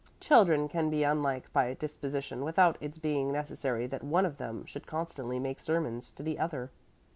Children 0.19 0.67
can 0.67 0.89
be 0.89 1.03
unlike 1.03 1.53
by 1.53 1.75
disposition 1.75 2.43
without 2.43 2.75
its 2.81 2.97
being 2.97 3.31
necessary 3.31 3.85
that 3.85 4.03
one 4.03 4.25
of 4.25 4.39
them 4.39 4.65
should 4.65 4.87
constantly 4.87 5.37
make 5.37 5.59
sermons 5.59 6.09
to 6.13 6.23
the 6.23 6.39
other." 6.39 6.71